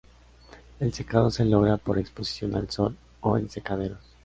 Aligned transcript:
El 0.79 0.95
secado 0.95 1.29
se 1.29 1.45
logra 1.45 1.77
por 1.77 1.99
exposición 1.99 2.55
al 2.55 2.71
sol 2.71 2.97
o 3.19 3.37
en 3.37 3.47
secaderos. 3.51 3.99